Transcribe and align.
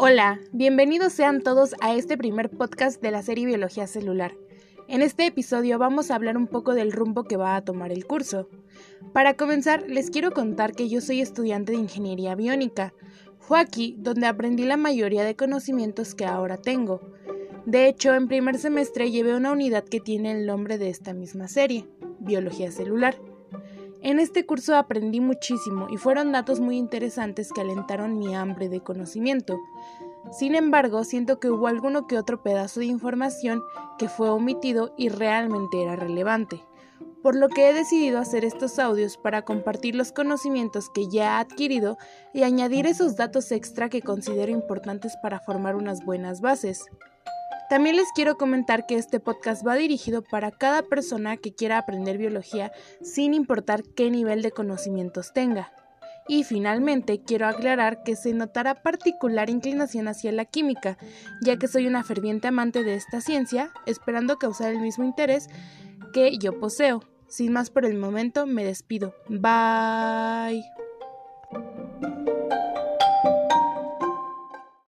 Hola, 0.00 0.38
bienvenidos 0.52 1.12
sean 1.12 1.42
todos 1.42 1.74
a 1.80 1.92
este 1.92 2.16
primer 2.16 2.50
podcast 2.50 3.02
de 3.02 3.10
la 3.10 3.20
serie 3.24 3.46
Biología 3.46 3.88
Celular. 3.88 4.36
En 4.86 5.02
este 5.02 5.26
episodio 5.26 5.76
vamos 5.76 6.12
a 6.12 6.14
hablar 6.14 6.36
un 6.36 6.46
poco 6.46 6.74
del 6.74 6.92
rumbo 6.92 7.24
que 7.24 7.36
va 7.36 7.56
a 7.56 7.64
tomar 7.64 7.90
el 7.90 8.06
curso. 8.06 8.48
Para 9.12 9.34
comenzar, 9.34 9.82
les 9.88 10.10
quiero 10.10 10.30
contar 10.30 10.76
que 10.76 10.88
yo 10.88 11.00
soy 11.00 11.20
estudiante 11.20 11.72
de 11.72 11.78
Ingeniería 11.78 12.36
Biónica. 12.36 12.94
Fue 13.40 13.58
aquí 13.58 13.96
donde 13.98 14.28
aprendí 14.28 14.62
la 14.62 14.76
mayoría 14.76 15.24
de 15.24 15.34
conocimientos 15.34 16.14
que 16.14 16.26
ahora 16.26 16.58
tengo. 16.58 17.00
De 17.66 17.88
hecho, 17.88 18.14
en 18.14 18.28
primer 18.28 18.56
semestre 18.56 19.10
llevé 19.10 19.34
una 19.34 19.50
unidad 19.50 19.82
que 19.82 19.98
tiene 19.98 20.30
el 20.30 20.46
nombre 20.46 20.78
de 20.78 20.90
esta 20.90 21.12
misma 21.12 21.48
serie, 21.48 21.88
Biología 22.20 22.70
Celular. 22.70 23.16
En 24.00 24.20
este 24.20 24.46
curso 24.46 24.76
aprendí 24.76 25.20
muchísimo 25.20 25.88
y 25.90 25.96
fueron 25.96 26.30
datos 26.30 26.60
muy 26.60 26.76
interesantes 26.76 27.52
que 27.52 27.62
alentaron 27.62 28.18
mi 28.18 28.34
hambre 28.34 28.68
de 28.68 28.80
conocimiento. 28.80 29.58
Sin 30.30 30.54
embargo, 30.54 31.02
siento 31.02 31.40
que 31.40 31.50
hubo 31.50 31.66
alguno 31.66 32.06
que 32.06 32.16
otro 32.16 32.42
pedazo 32.42 32.80
de 32.80 32.86
información 32.86 33.62
que 33.98 34.08
fue 34.08 34.30
omitido 34.30 34.94
y 34.96 35.08
realmente 35.08 35.82
era 35.82 35.96
relevante, 35.96 36.64
por 37.22 37.34
lo 37.34 37.48
que 37.48 37.68
he 37.68 37.74
decidido 37.74 38.20
hacer 38.20 38.44
estos 38.44 38.78
audios 38.78 39.16
para 39.16 39.42
compartir 39.42 39.96
los 39.96 40.12
conocimientos 40.12 40.90
que 40.90 41.08
ya 41.08 41.24
he 41.24 41.40
adquirido 41.40 41.98
y 42.32 42.44
añadir 42.44 42.86
esos 42.86 43.16
datos 43.16 43.50
extra 43.50 43.88
que 43.88 44.02
considero 44.02 44.52
importantes 44.52 45.16
para 45.22 45.40
formar 45.40 45.74
unas 45.74 46.04
buenas 46.04 46.40
bases. 46.40 46.84
También 47.68 47.96
les 47.96 48.10
quiero 48.14 48.38
comentar 48.38 48.86
que 48.86 48.94
este 48.94 49.20
podcast 49.20 49.66
va 49.66 49.74
dirigido 49.74 50.22
para 50.22 50.50
cada 50.50 50.82
persona 50.82 51.36
que 51.36 51.54
quiera 51.54 51.76
aprender 51.76 52.16
biología 52.16 52.72
sin 53.02 53.34
importar 53.34 53.82
qué 53.94 54.10
nivel 54.10 54.40
de 54.40 54.52
conocimientos 54.52 55.32
tenga. 55.34 55.70
Y 56.28 56.44
finalmente 56.44 57.22
quiero 57.22 57.46
aclarar 57.46 58.02
que 58.02 58.16
se 58.16 58.32
notará 58.32 58.82
particular 58.82 59.50
inclinación 59.50 60.08
hacia 60.08 60.32
la 60.32 60.44
química, 60.44 60.98
ya 61.42 61.56
que 61.56 61.68
soy 61.68 61.86
una 61.86 62.04
ferviente 62.04 62.48
amante 62.48 62.84
de 62.84 62.94
esta 62.94 63.20
ciencia, 63.20 63.70
esperando 63.86 64.38
causar 64.38 64.72
el 64.72 64.80
mismo 64.80 65.04
interés 65.04 65.48
que 66.12 66.36
yo 66.38 66.58
poseo. 66.58 67.02
Sin 67.28 67.52
más 67.52 67.70
por 67.70 67.84
el 67.84 67.96
momento, 67.96 68.46
me 68.46 68.64
despido. 68.64 69.14
Bye. 69.28 70.87